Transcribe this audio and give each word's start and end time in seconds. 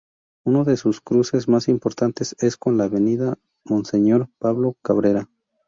Uno 0.45 0.63
de 0.63 0.77
sus 0.77 0.99
cruces 0.99 1.47
más 1.47 1.67
importantes 1.67 2.35
es 2.39 2.57
con 2.57 2.75
la 2.75 2.85
avenida 2.85 3.37
Monseñor 3.63 4.29
Pablo 4.39 4.75
Cabrera. 4.81 5.29